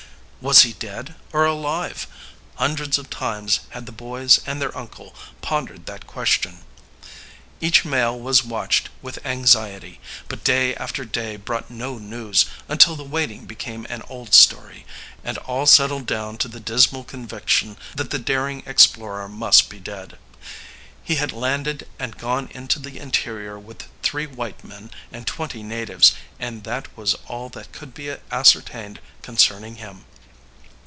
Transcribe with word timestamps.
Was 0.43 0.63
he 0.63 0.73
dead 0.73 1.13
or 1.31 1.45
alive? 1.45 2.07
Hundreds 2.55 2.97
of 2.97 3.11
times 3.11 3.59
had 3.69 3.85
the 3.85 3.91
boys 3.91 4.39
and 4.47 4.59
their 4.59 4.75
uncle 4.75 5.13
pondered 5.39 5.85
that 5.85 6.07
question. 6.07 6.61
Each 7.61 7.85
mail 7.85 8.19
was 8.19 8.43
watched 8.43 8.89
with 9.03 9.23
anxiety, 9.23 9.99
but 10.27 10.43
day 10.43 10.73
after 10.73 11.05
day 11.05 11.35
brought 11.35 11.69
no 11.69 11.99
news, 11.99 12.47
until 12.67 12.95
the 12.95 13.03
waiting 13.03 13.45
became 13.45 13.85
an 13.87 14.01
old 14.09 14.33
story, 14.33 14.83
and 15.23 15.37
all 15.37 15.67
settled 15.67 16.07
down 16.07 16.39
to 16.39 16.47
the 16.47 16.59
dismal 16.59 17.03
conviction 17.03 17.77
that 17.95 18.09
the 18.09 18.17
daring 18.17 18.63
explorer 18.65 19.29
must 19.29 19.69
be 19.69 19.77
dead. 19.79 20.17
He 21.03 21.17
had 21.17 21.31
landed 21.31 21.87
and 21.99 22.17
gone 22.17 22.47
into 22.51 22.79
the 22.79 22.97
interior 22.97 23.59
with 23.59 23.87
three 24.01 24.25
white 24.25 24.63
men 24.63 24.89
and 25.13 25.27
twenty 25.27 25.61
natives, 25.61 26.13
and 26.39 26.63
that 26.63 26.97
was 26.97 27.13
all 27.27 27.47
that 27.49 27.71
could 27.71 27.93
be 27.93 28.09
ascertained 28.31 28.99
concerning 29.21 29.75
him. 29.75 30.05